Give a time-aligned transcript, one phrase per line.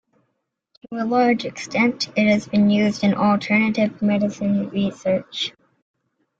[0.81, 5.53] To a large extent, It has been used in alternative medicine research.